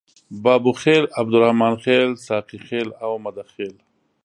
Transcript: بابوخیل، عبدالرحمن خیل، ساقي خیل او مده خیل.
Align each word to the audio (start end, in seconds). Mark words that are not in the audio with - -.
بابوخیل، 0.43 1.03
عبدالرحمن 1.19 1.75
خیل، 1.83 2.09
ساقي 2.27 2.57
خیل 2.67 2.87
او 3.03 3.11
مده 3.23 3.43
خیل. 3.53 3.73